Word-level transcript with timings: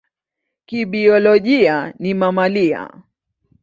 Kibiolojia 0.67 1.93
ni 1.99 2.13
mamalia. 2.13 2.81